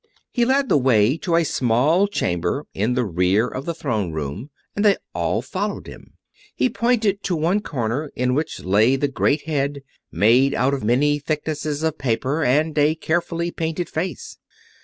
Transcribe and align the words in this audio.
He 0.31 0.45
led 0.45 0.67
the 0.67 0.79
way 0.79 1.15
to 1.17 1.35
a 1.35 1.43
small 1.45 2.07
chamber 2.07 2.65
in 2.73 2.95
the 2.95 3.05
rear 3.05 3.47
of 3.47 3.65
the 3.65 3.73
Throne 3.75 4.11
Room, 4.11 4.49
and 4.75 4.83
they 4.83 4.97
all 5.13 5.43
followed 5.43 5.85
him. 5.85 6.13
He 6.55 6.69
pointed 6.71 7.21
to 7.21 7.35
one 7.35 7.59
corner, 7.59 8.11
in 8.15 8.33
which 8.33 8.61
lay 8.61 8.95
the 8.95 9.07
great 9.07 9.43
Head, 9.43 9.83
made 10.11 10.55
out 10.55 10.73
of 10.73 10.83
many 10.83 11.19
thicknesses 11.19 11.83
of 11.83 11.99
paper, 11.99 12.43
and 12.43 12.69
with 12.69 12.79
a 12.79 12.95
carefully 12.95 13.51
painted 13.51 13.89
face. 13.89 14.39